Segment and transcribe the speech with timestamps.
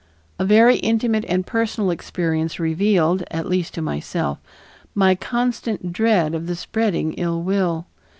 [0.39, 4.39] A very intimate and personal experience revealed, at least to myself,
[4.95, 7.85] my constant dread of the spreading ill will.